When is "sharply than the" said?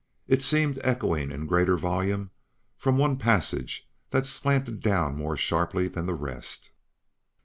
5.37-6.15